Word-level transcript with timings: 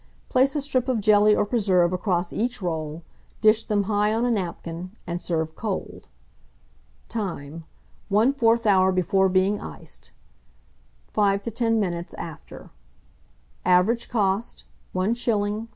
Place 0.29 0.55
a 0.55 0.61
strip 0.63 0.87
of 0.87 0.99
jelly 0.99 1.35
or 1.35 1.45
preserve 1.45 1.93
across 1.93 2.33
each 2.33 2.59
roll, 2.59 3.03
dish 3.39 3.63
them 3.65 3.83
high 3.83 4.11
on 4.11 4.25
a 4.25 4.31
napkin, 4.31 4.93
and 5.05 5.21
serve 5.21 5.53
cold. 5.55 6.07
Time. 7.07 7.65
1/4 8.09 8.65
hour 8.65 8.91
before 8.91 9.29
being 9.29 9.61
iced; 9.61 10.11
5 11.13 11.43
to 11.43 11.51
10 11.51 11.79
minutes 11.79 12.15
after. 12.15 12.71
Average 13.63 14.09
cost, 14.09 14.63
1s. 14.95 15.11
3d. 15.11 15.67